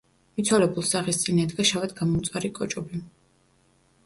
[0.39, 3.05] მიცვალებულს სახის წინ ედგა შავად გამომწვარი კოჭობი.